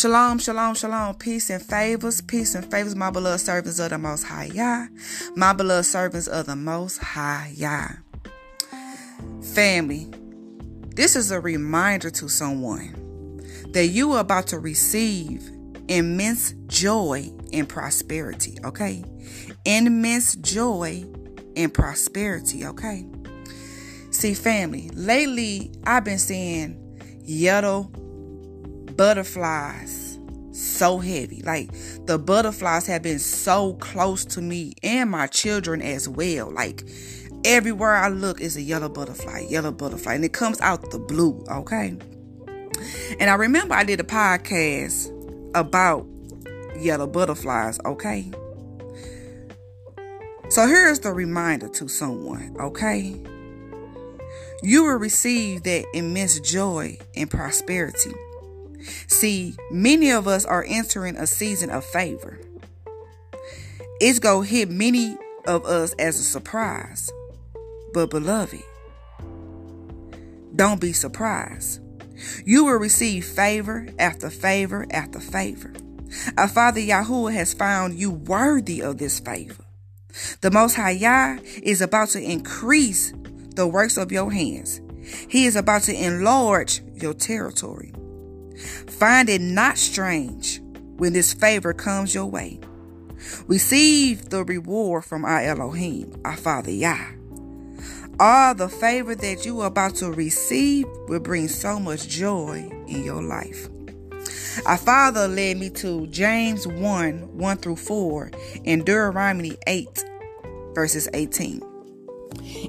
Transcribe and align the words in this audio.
Shalom, 0.00 0.38
shalom, 0.38 0.74
shalom. 0.74 1.14
Peace 1.16 1.50
and 1.50 1.62
favors, 1.62 2.22
peace 2.22 2.54
and 2.54 2.64
favors, 2.70 2.96
my 2.96 3.10
beloved 3.10 3.38
servants 3.38 3.78
of 3.78 3.90
the 3.90 3.98
Most 3.98 4.22
High 4.22 4.46
Yah. 4.46 4.86
My 5.36 5.52
beloved 5.52 5.84
servants 5.84 6.26
of 6.26 6.46
the 6.46 6.56
Most 6.56 6.96
High 6.96 7.52
Yah. 7.54 7.88
Family, 9.52 10.08
this 10.96 11.16
is 11.16 11.30
a 11.30 11.38
reminder 11.38 12.08
to 12.08 12.30
someone 12.30 13.42
that 13.72 13.88
you 13.88 14.12
are 14.12 14.20
about 14.20 14.46
to 14.46 14.58
receive 14.58 15.46
immense 15.88 16.54
joy 16.66 17.30
and 17.52 17.68
prosperity, 17.68 18.56
okay? 18.64 19.04
Immense 19.66 20.34
joy 20.36 21.04
and 21.56 21.74
prosperity, 21.74 22.64
okay? 22.64 23.04
See, 24.12 24.32
family, 24.32 24.88
lately 24.94 25.72
I've 25.84 26.04
been 26.04 26.18
seeing 26.18 26.96
yellow 27.22 27.92
butterflies 29.00 29.99
so 30.60 30.98
heavy. 30.98 31.42
Like 31.42 31.70
the 32.06 32.18
butterflies 32.18 32.86
have 32.86 33.02
been 33.02 33.18
so 33.18 33.74
close 33.74 34.24
to 34.26 34.42
me 34.42 34.74
and 34.82 35.10
my 35.10 35.26
children 35.26 35.82
as 35.82 36.08
well. 36.08 36.50
Like 36.50 36.84
everywhere 37.44 37.96
I 37.96 38.08
look 38.08 38.40
is 38.40 38.56
a 38.56 38.62
yellow 38.62 38.88
butterfly, 38.88 39.46
yellow 39.48 39.72
butterfly, 39.72 40.14
and 40.14 40.24
it 40.24 40.32
comes 40.32 40.60
out 40.60 40.90
the 40.90 40.98
blue, 40.98 41.44
okay? 41.50 41.96
And 43.18 43.30
I 43.30 43.34
remember 43.34 43.74
I 43.74 43.84
did 43.84 44.00
a 44.00 44.04
podcast 44.04 45.10
about 45.54 46.06
yellow 46.78 47.06
butterflies, 47.06 47.78
okay? 47.84 48.30
So 50.48 50.66
here's 50.66 51.00
the 51.00 51.12
reminder 51.12 51.68
to 51.68 51.88
someone, 51.88 52.56
okay? 52.58 53.20
You 54.62 54.84
will 54.84 54.96
receive 54.96 55.62
that 55.62 55.86
immense 55.94 56.40
joy 56.40 56.98
and 57.14 57.30
prosperity. 57.30 58.12
See, 59.06 59.56
many 59.70 60.10
of 60.10 60.26
us 60.26 60.44
are 60.44 60.64
entering 60.66 61.16
a 61.16 61.26
season 61.26 61.70
of 61.70 61.84
favor. 61.84 62.38
It's 64.00 64.18
going 64.18 64.48
to 64.48 64.54
hit 64.54 64.70
many 64.70 65.16
of 65.46 65.64
us 65.64 65.92
as 65.94 66.18
a 66.18 66.22
surprise. 66.22 67.10
But, 67.92 68.10
beloved, 68.10 68.62
don't 70.54 70.80
be 70.80 70.92
surprised. 70.92 71.80
You 72.44 72.64
will 72.64 72.74
receive 72.74 73.24
favor 73.24 73.88
after 73.98 74.30
favor 74.30 74.86
after 74.90 75.20
favor. 75.20 75.72
Our 76.36 76.48
Father 76.48 76.80
Yahuwah 76.80 77.32
has 77.32 77.54
found 77.54 77.98
you 77.98 78.10
worthy 78.10 78.82
of 78.82 78.98
this 78.98 79.20
favor. 79.20 79.64
The 80.40 80.50
Most 80.50 80.74
High 80.74 80.90
Yah 80.90 81.38
is 81.62 81.80
about 81.80 82.08
to 82.10 82.20
increase 82.20 83.12
the 83.54 83.66
works 83.66 83.96
of 83.96 84.10
your 84.10 84.30
hands. 84.30 84.80
He 85.28 85.46
is 85.46 85.56
about 85.56 85.82
to 85.82 85.94
enlarge 85.94 86.82
your 86.94 87.14
territory. 87.14 87.92
Find 88.88 89.28
it 89.28 89.40
not 89.40 89.78
strange 89.78 90.60
when 90.96 91.12
this 91.12 91.32
favor 91.32 91.72
comes 91.72 92.14
your 92.14 92.26
way. 92.26 92.60
Receive 93.46 94.30
the 94.30 94.44
reward 94.44 95.04
from 95.04 95.24
our 95.24 95.40
Elohim, 95.40 96.20
our 96.24 96.36
Father 96.36 96.70
Yah. 96.70 97.06
All 98.18 98.54
the 98.54 98.68
favor 98.68 99.14
that 99.14 99.46
you 99.46 99.60
are 99.60 99.66
about 99.66 99.94
to 99.96 100.12
receive 100.12 100.86
will 101.08 101.20
bring 101.20 101.48
so 101.48 101.80
much 101.80 102.06
joy 102.08 102.68
in 102.86 103.02
your 103.02 103.22
life. 103.22 103.68
Our 104.66 104.76
Father 104.76 105.26
led 105.26 105.56
me 105.56 105.70
to 105.70 106.06
James 106.08 106.66
1 106.66 107.38
1 107.38 107.56
through 107.58 107.76
4 107.76 108.30
and 108.66 108.84
Deuteronomy 108.84 109.56
8, 109.66 110.04
verses 110.74 111.08
18. 111.14 111.62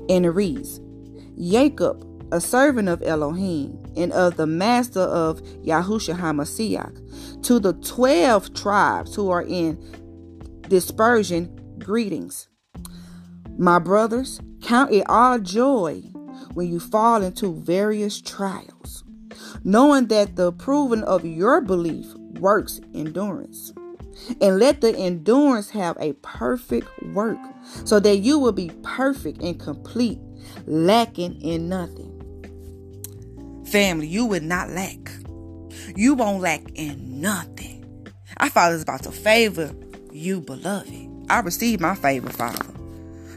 And 0.07 0.25
it 0.25 0.29
reads 0.29 0.79
Jacob, 1.37 2.05
a 2.31 2.39
servant 2.39 2.87
of 2.89 3.03
Elohim 3.03 3.77
and 3.95 4.11
of 4.13 4.37
the 4.37 4.47
master 4.47 5.01
of 5.01 5.41
Yahushua 5.63 6.17
HaMashiach, 6.17 7.43
to 7.43 7.59
the 7.59 7.73
12 7.73 8.53
tribes 8.53 9.15
who 9.15 9.29
are 9.29 9.43
in 9.43 9.77
dispersion, 10.67 11.75
greetings. 11.79 12.47
My 13.57 13.79
brothers, 13.79 14.39
count 14.61 14.91
it 14.91 15.03
all 15.09 15.39
joy 15.39 16.01
when 16.53 16.67
you 16.67 16.79
fall 16.79 17.21
into 17.21 17.55
various 17.55 18.21
trials, 18.21 19.03
knowing 19.63 20.07
that 20.07 20.35
the 20.35 20.51
proving 20.51 21.03
of 21.03 21.25
your 21.25 21.61
belief 21.61 22.07
works 22.39 22.79
endurance. 22.93 23.73
And 24.39 24.59
let 24.59 24.81
the 24.81 24.95
endurance 24.95 25.71
have 25.71 25.97
a 25.99 26.13
perfect 26.13 26.87
work, 27.13 27.39
so 27.85 27.99
that 27.99 28.17
you 28.17 28.37
will 28.37 28.51
be 28.51 28.71
perfect 28.83 29.41
and 29.41 29.59
complete, 29.59 30.19
lacking 30.67 31.41
in 31.41 31.67
nothing. 31.69 32.10
Family, 33.71 34.05
you 34.07 34.25
would 34.25 34.43
not 34.43 34.69
lack. 34.69 34.99
You 35.95 36.13
won't 36.13 36.41
lack 36.41 36.61
in 36.75 37.21
nothing. 37.21 38.05
Our 38.35 38.49
Father 38.49 38.75
is 38.75 38.81
about 38.81 39.03
to 39.03 39.11
favor 39.11 39.73
you, 40.11 40.41
beloved. 40.41 40.91
I 41.29 41.39
receive 41.39 41.79
my 41.79 41.95
favor, 41.95 42.29
Father. 42.29 42.65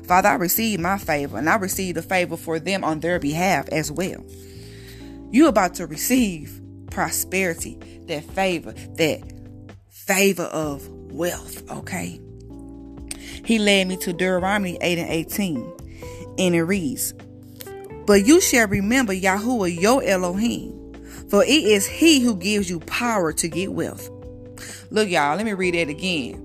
Father, 0.08 0.30
I 0.30 0.34
receive 0.34 0.80
my 0.80 0.98
favor, 0.98 1.38
and 1.38 1.48
I 1.48 1.54
receive 1.54 1.94
the 1.94 2.02
favor 2.02 2.36
for 2.36 2.58
them 2.58 2.82
on 2.82 2.98
their 2.98 3.20
behalf 3.20 3.68
as 3.68 3.92
well. 3.92 4.24
You 5.30 5.46
about 5.46 5.74
to 5.74 5.86
receive 5.86 6.60
prosperity, 6.90 7.78
that 8.06 8.24
favor, 8.24 8.72
that 8.96 9.22
favor 9.88 10.44
of 10.44 10.88
wealth, 10.88 11.70
okay? 11.70 12.20
He 13.44 13.60
led 13.60 13.86
me 13.86 13.96
to 13.98 14.12
Deuteronomy 14.12 14.78
8 14.80 14.98
and 14.98 15.10
18, 15.10 15.72
and 16.38 16.54
it 16.56 16.64
reads, 16.64 17.14
But 18.06 18.26
you 18.26 18.40
shall 18.40 18.68
remember 18.68 19.14
Yahuwah 19.14 19.80
your 19.80 20.02
Elohim, 20.02 20.94
for 21.28 21.42
it 21.42 21.48
is 21.48 21.86
he 21.86 22.20
who 22.20 22.36
gives 22.36 22.68
you 22.68 22.80
power 22.80 23.32
to 23.32 23.48
get 23.48 23.72
wealth. 23.72 24.10
Look, 24.90 25.08
y'all, 25.08 25.36
let 25.36 25.44
me 25.44 25.54
read 25.54 25.74
that 25.74 25.88
again. 25.88 26.40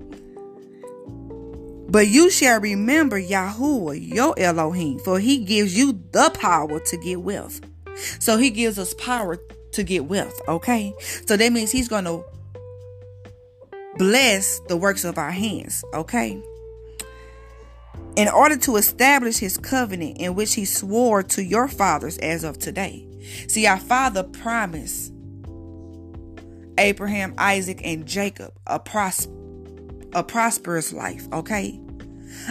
But 1.90 2.08
you 2.08 2.30
shall 2.30 2.60
remember 2.60 3.20
Yahuwah 3.20 4.14
your 4.14 4.38
Elohim, 4.38 5.00
for 5.00 5.18
he 5.18 5.44
gives 5.44 5.76
you 5.76 6.00
the 6.12 6.30
power 6.34 6.80
to 6.80 6.96
get 6.96 7.20
wealth. 7.20 7.60
So 8.20 8.38
he 8.38 8.50
gives 8.50 8.78
us 8.78 8.94
power 8.94 9.38
to 9.72 9.82
get 9.82 10.06
wealth, 10.06 10.40
okay? 10.48 10.94
So 11.26 11.36
that 11.36 11.52
means 11.52 11.70
he's 11.70 11.88
going 11.88 12.04
to 12.04 12.24
bless 13.98 14.60
the 14.68 14.76
works 14.76 15.04
of 15.04 15.18
our 15.18 15.30
hands, 15.30 15.84
okay? 15.92 16.40
In 18.16 18.28
order 18.28 18.56
to 18.58 18.76
establish 18.76 19.38
his 19.38 19.56
covenant 19.56 20.18
in 20.18 20.34
which 20.34 20.54
he 20.54 20.64
swore 20.64 21.22
to 21.22 21.42
your 21.42 21.68
fathers 21.68 22.18
as 22.18 22.44
of 22.44 22.58
today. 22.58 23.06
See, 23.48 23.66
our 23.66 23.78
father 23.78 24.22
promised 24.22 25.12
Abraham, 26.78 27.34
Isaac, 27.38 27.80
and 27.84 28.06
Jacob 28.06 28.52
a, 28.66 28.78
pros- 28.80 29.28
a 30.12 30.24
prosperous 30.24 30.92
life, 30.92 31.28
okay? 31.32 31.80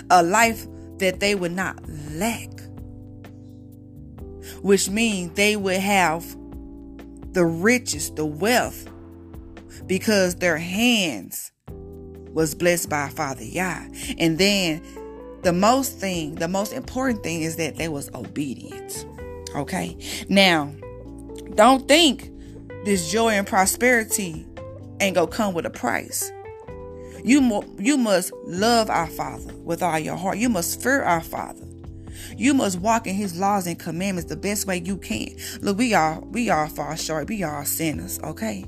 A 0.09 0.23
life 0.23 0.65
that 0.97 1.19
they 1.19 1.35
would 1.35 1.51
not 1.51 1.77
lack. 2.11 2.49
Which 4.61 4.89
means 4.89 5.33
they 5.33 5.55
would 5.55 5.77
have 5.77 6.25
the 7.33 7.45
riches, 7.45 8.11
the 8.11 8.25
wealth, 8.25 8.87
because 9.85 10.35
their 10.35 10.57
hands 10.57 11.51
was 12.33 12.53
blessed 12.53 12.89
by 12.89 13.09
Father 13.09 13.43
Yah. 13.43 13.85
And 14.17 14.37
then 14.37 14.83
the 15.43 15.53
most 15.53 15.99
thing, 15.99 16.35
the 16.35 16.47
most 16.47 16.73
important 16.73 17.23
thing 17.23 17.41
is 17.41 17.55
that 17.57 17.77
they 17.77 17.87
was 17.87 18.09
obedient. 18.13 19.05
Okay? 19.55 19.97
Now, 20.27 20.73
don't 21.55 21.87
think 21.87 22.29
this 22.85 23.11
joy 23.11 23.29
and 23.29 23.47
prosperity 23.47 24.45
ain't 24.99 25.15
gonna 25.15 25.27
come 25.27 25.53
with 25.53 25.65
a 25.65 25.69
price. 25.69 26.31
You, 27.23 27.41
mo- 27.41 27.65
you 27.77 27.97
must 27.97 28.31
love 28.45 28.89
our 28.89 29.07
Father 29.07 29.53
with 29.55 29.83
all 29.83 29.99
your 29.99 30.15
heart. 30.15 30.37
You 30.37 30.49
must 30.49 30.81
fear 30.81 31.03
our 31.03 31.21
Father. 31.21 31.65
You 32.37 32.53
must 32.53 32.79
walk 32.79 33.07
in 33.07 33.15
His 33.15 33.37
laws 33.37 33.67
and 33.67 33.77
commandments 33.77 34.29
the 34.29 34.37
best 34.37 34.67
way 34.67 34.77
you 34.77 34.97
can. 34.97 35.35
Look, 35.61 35.77
we 35.77 35.93
all 35.93 36.21
we 36.31 36.49
all 36.49 36.67
fall 36.67 36.95
short. 36.95 37.27
We 37.27 37.43
all 37.43 37.65
sinners, 37.65 38.19
okay? 38.23 38.65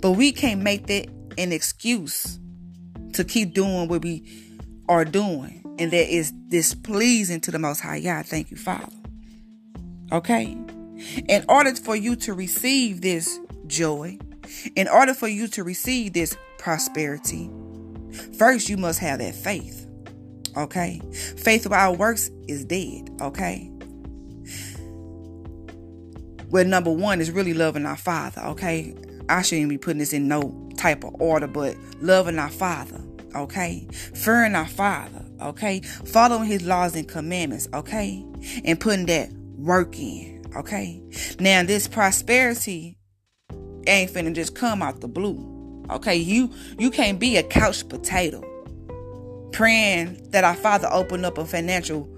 But 0.00 0.12
we 0.12 0.32
can't 0.32 0.62
make 0.62 0.86
that 0.86 1.08
an 1.36 1.52
excuse 1.52 2.38
to 3.12 3.24
keep 3.24 3.54
doing 3.54 3.88
what 3.88 4.02
we 4.02 4.24
are 4.88 5.04
doing, 5.04 5.62
and 5.78 5.90
that 5.90 6.12
is 6.12 6.32
displeasing 6.48 7.40
to 7.42 7.50
the 7.50 7.58
Most 7.58 7.80
High 7.80 8.00
God. 8.00 8.26
Thank 8.26 8.50
you, 8.50 8.56
Father. 8.56 8.92
Okay? 10.12 10.56
In 11.28 11.44
order 11.48 11.74
for 11.74 11.94
you 11.96 12.16
to 12.16 12.32
receive 12.32 13.00
this 13.00 13.38
joy, 13.66 14.18
in 14.74 14.88
order 14.88 15.14
for 15.14 15.28
you 15.28 15.48
to 15.48 15.64
receive 15.64 16.12
this 16.12 16.36
prosperity, 16.58 17.50
first 18.38 18.68
you 18.68 18.76
must 18.76 18.98
have 19.00 19.18
that 19.18 19.34
faith. 19.34 19.86
Okay? 20.56 21.00
Faith 21.36 21.64
without 21.64 21.98
works 21.98 22.30
is 22.48 22.64
dead. 22.64 23.10
Okay? 23.20 23.70
Well, 26.48 26.64
number 26.64 26.92
one 26.92 27.20
is 27.20 27.30
really 27.30 27.54
loving 27.54 27.84
our 27.84 27.96
Father. 27.96 28.40
Okay? 28.42 28.94
I 29.28 29.42
shouldn't 29.42 29.68
be 29.68 29.78
putting 29.78 29.98
this 29.98 30.12
in 30.12 30.28
no 30.28 30.70
type 30.78 31.04
of 31.04 31.14
order, 31.20 31.46
but 31.46 31.76
loving 32.00 32.38
our 32.38 32.48
Father. 32.48 33.02
Okay? 33.34 33.86
Fearing 33.90 34.54
our 34.54 34.68
Father. 34.68 35.25
Okay? 35.40 35.80
Following 35.80 36.48
His 36.48 36.62
laws 36.62 36.94
and 36.94 37.08
commandments. 37.08 37.68
Okay? 37.72 38.24
And 38.64 38.78
putting 38.78 39.06
that 39.06 39.32
work 39.56 39.98
in. 39.98 40.44
Okay? 40.56 41.02
Now, 41.38 41.62
this 41.62 41.88
prosperity 41.88 42.96
ain't 43.86 44.10
finna 44.10 44.34
just 44.34 44.54
come 44.54 44.82
out 44.82 45.00
the 45.00 45.08
blue. 45.08 45.84
Okay, 45.90 46.16
you 46.16 46.50
you 46.78 46.90
can't 46.90 47.20
be 47.20 47.36
a 47.36 47.42
couch 47.42 47.88
potato 47.88 48.42
praying 49.52 50.30
that 50.30 50.44
our 50.44 50.54
Father 50.54 50.88
open 50.90 51.24
up 51.24 51.38
a 51.38 51.46
financial 51.46 52.08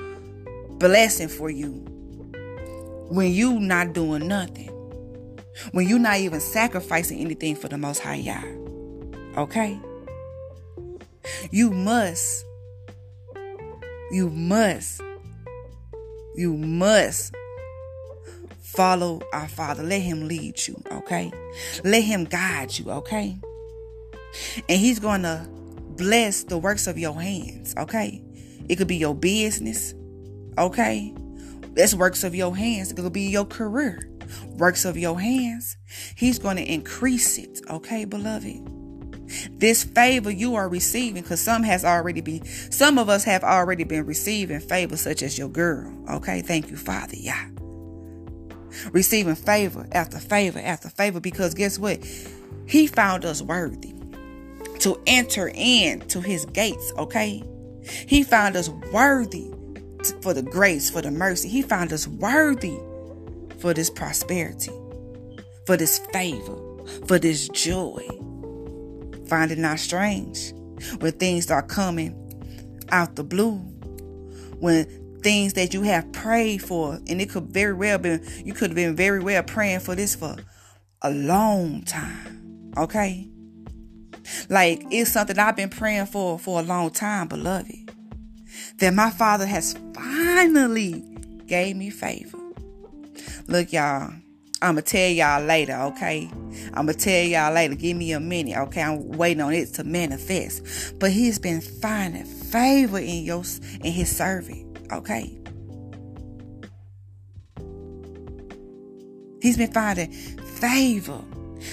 blessing 0.78 1.28
for 1.28 1.50
you 1.50 1.72
when 3.10 3.30
you 3.30 3.60
not 3.60 3.92
doing 3.92 4.26
nothing. 4.26 4.68
When 5.72 5.86
you 5.88 5.98
not 5.98 6.18
even 6.18 6.40
sacrificing 6.40 7.20
anything 7.20 7.56
for 7.56 7.68
the 7.68 7.76
most 7.76 7.98
high 7.98 8.16
Yah. 8.16 8.42
Okay? 9.36 9.78
You 11.50 11.70
must 11.70 12.44
you 14.10 14.30
must 14.30 15.02
you 16.34 16.56
must 16.56 17.34
follow 18.60 19.20
our 19.32 19.48
Father. 19.48 19.82
Let 19.82 20.02
Him 20.02 20.28
lead 20.28 20.66
you, 20.66 20.80
okay? 20.92 21.32
Let 21.82 22.04
Him 22.04 22.24
guide 22.24 22.78
you, 22.78 22.90
okay? 22.92 23.40
And 24.68 24.78
He's 24.78 25.00
going 25.00 25.22
to 25.22 25.48
bless 25.96 26.44
the 26.44 26.58
works 26.58 26.86
of 26.86 26.96
your 26.96 27.20
hands, 27.20 27.74
okay? 27.76 28.22
It 28.68 28.76
could 28.76 28.86
be 28.86 28.96
your 28.96 29.16
business, 29.16 29.94
okay? 30.56 31.12
That's 31.72 31.94
works 31.94 32.22
of 32.22 32.34
your 32.34 32.56
hands. 32.56 32.92
It 32.92 32.96
could 32.96 33.12
be 33.12 33.22
your 33.22 33.44
career, 33.44 34.08
works 34.56 34.84
of 34.84 34.96
your 34.96 35.18
hands. 35.18 35.76
He's 36.14 36.38
going 36.38 36.56
to 36.56 36.64
increase 36.64 37.36
it, 37.36 37.60
okay, 37.68 38.04
beloved? 38.04 38.77
This 39.50 39.84
favor 39.84 40.30
you 40.30 40.54
are 40.54 40.68
receiving, 40.68 41.22
because 41.22 41.40
some 41.40 41.62
has 41.62 41.84
already 41.84 42.20
been, 42.20 42.44
some 42.44 42.98
of 42.98 43.08
us 43.08 43.24
have 43.24 43.44
already 43.44 43.84
been 43.84 44.06
receiving 44.06 44.60
favor, 44.60 44.96
such 44.96 45.22
as 45.22 45.38
your 45.38 45.48
girl. 45.48 45.92
Okay, 46.10 46.42
thank 46.42 46.70
you, 46.70 46.76
Father. 46.76 47.16
Yeah. 47.16 47.48
Receiving 48.92 49.34
favor 49.34 49.86
after 49.92 50.18
favor 50.18 50.60
after 50.60 50.88
favor, 50.88 51.20
because 51.20 51.54
guess 51.54 51.78
what? 51.78 52.04
He 52.66 52.86
found 52.86 53.24
us 53.24 53.42
worthy 53.42 53.94
to 54.80 55.00
enter 55.06 55.50
in 55.54 56.00
to 56.08 56.20
his 56.20 56.44
gates, 56.46 56.92
okay? 56.96 57.42
He 58.06 58.22
found 58.22 58.56
us 58.56 58.68
worthy 58.92 59.50
for 60.22 60.34
the 60.34 60.42
grace, 60.42 60.90
for 60.90 61.02
the 61.02 61.10
mercy. 61.10 61.48
He 61.48 61.62
found 61.62 61.92
us 61.92 62.06
worthy 62.06 62.78
for 63.58 63.74
this 63.74 63.90
prosperity, 63.90 64.70
for 65.66 65.76
this 65.76 65.98
favor, 66.12 66.56
for 67.06 67.18
this 67.18 67.48
joy. 67.48 68.06
Find 69.28 69.50
it 69.50 69.58
not 69.58 69.78
strange 69.78 70.52
when 71.00 71.12
things 71.12 71.50
are 71.50 71.62
coming 71.62 72.14
out 72.90 73.16
the 73.16 73.24
blue, 73.24 73.56
when 74.58 74.86
things 75.22 75.54
that 75.54 75.74
you 75.74 75.82
have 75.82 76.10
prayed 76.12 76.62
for, 76.62 76.94
and 77.08 77.20
it 77.20 77.30
could 77.30 77.52
very 77.52 77.74
well 77.74 77.98
been 77.98 78.24
you 78.44 78.54
could 78.54 78.70
have 78.70 78.76
been 78.76 78.96
very 78.96 79.20
well 79.20 79.42
praying 79.42 79.80
for 79.80 79.94
this 79.94 80.14
for 80.14 80.36
a 81.02 81.10
long 81.10 81.82
time, 81.82 82.72
okay? 82.76 83.28
Like 84.48 84.82
it's 84.90 85.12
something 85.12 85.38
I've 85.38 85.56
been 85.56 85.70
praying 85.70 86.06
for 86.06 86.38
for 86.38 86.60
a 86.60 86.62
long 86.62 86.90
time, 86.90 87.28
beloved. 87.28 87.92
That 88.78 88.94
my 88.94 89.10
father 89.10 89.46
has 89.46 89.76
finally 89.94 91.04
gave 91.46 91.76
me 91.76 91.90
favor. 91.90 92.38
Look, 93.46 93.72
y'all, 93.72 94.12
I'ma 94.60 94.80
tell 94.80 95.08
y'all 95.08 95.44
later, 95.44 95.76
okay? 95.92 96.28
I'ma 96.74 96.92
tell 96.92 97.24
y'all 97.24 97.52
later. 97.52 97.76
Give 97.76 97.96
me 97.96 98.12
a 98.12 98.18
minute, 98.18 98.56
okay? 98.56 98.82
I'm 98.82 99.12
waiting 99.12 99.40
on 99.40 99.52
it 99.52 99.74
to 99.74 99.84
manifest. 99.84 100.98
But 100.98 101.12
he's 101.12 101.38
been 101.38 101.60
finding 101.60 102.24
favor 102.24 102.98
in 102.98 103.22
your 103.22 103.44
in 103.84 103.92
his 103.92 104.14
servant, 104.14 104.92
okay? 104.92 105.38
He's 109.40 109.56
been 109.56 109.72
finding 109.72 110.10
favor. 110.10 111.22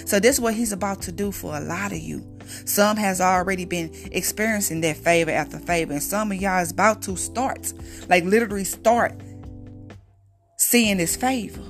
So 0.05 0.19
this 0.19 0.35
is 0.35 0.41
what 0.41 0.53
he's 0.53 0.71
about 0.71 1.01
to 1.03 1.11
do 1.11 1.31
for 1.31 1.57
a 1.57 1.59
lot 1.59 1.91
of 1.91 1.97
you. 1.97 2.23
Some 2.65 2.97
has 2.97 3.19
already 3.19 3.65
been 3.65 3.91
experiencing 4.11 4.81
that 4.81 4.97
favor 4.97 5.31
after 5.31 5.57
favor, 5.57 5.93
and 5.93 6.03
some 6.03 6.31
of 6.31 6.39
y'all 6.39 6.61
is 6.61 6.69
about 6.69 7.01
to 7.03 7.15
start, 7.15 7.73
like 8.07 8.23
literally 8.23 8.63
start 8.63 9.19
seeing 10.57 10.97
this 10.97 11.15
favor. 11.15 11.63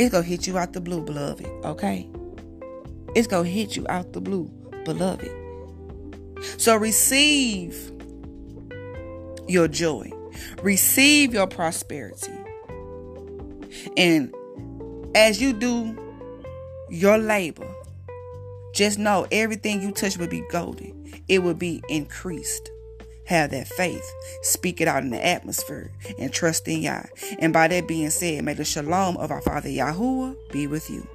It's 0.00 0.10
gonna 0.10 0.24
hit 0.24 0.46
you 0.46 0.56
out 0.56 0.72
the 0.72 0.80
blue, 0.80 1.02
beloved. 1.02 1.46
Okay, 1.62 2.08
it's 3.14 3.26
gonna 3.26 3.46
hit 3.46 3.76
you 3.76 3.84
out 3.90 4.14
the 4.14 4.20
blue, 4.22 4.50
beloved. 4.86 5.30
So 6.56 6.74
receive 6.74 7.92
your 9.46 9.68
joy, 9.68 10.10
receive 10.62 11.34
your 11.34 11.46
prosperity, 11.46 12.32
and 13.98 14.34
as 15.14 15.38
you 15.38 15.52
do 15.52 15.94
your 16.88 17.18
labor 17.18 17.68
just 18.72 18.98
know 18.98 19.26
everything 19.30 19.82
you 19.82 19.90
touch 19.90 20.16
will 20.16 20.28
be 20.28 20.42
golden. 20.50 21.22
It 21.28 21.42
will 21.42 21.54
be 21.54 21.82
increased. 21.90 22.70
Have 23.30 23.52
that 23.52 23.68
faith. 23.68 24.12
Speak 24.42 24.80
it 24.80 24.88
out 24.88 25.04
in 25.04 25.10
the 25.10 25.24
atmosphere 25.24 25.92
and 26.18 26.32
trust 26.32 26.66
in 26.66 26.82
Yah. 26.82 27.04
And 27.38 27.52
by 27.52 27.68
that 27.68 27.86
being 27.86 28.10
said, 28.10 28.44
may 28.44 28.54
the 28.54 28.64
shalom 28.64 29.16
of 29.18 29.30
our 29.30 29.40
Father 29.40 29.68
Yahuwah 29.68 30.34
be 30.50 30.66
with 30.66 30.90
you. 30.90 31.06